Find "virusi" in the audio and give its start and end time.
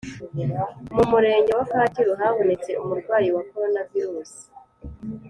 3.89-4.43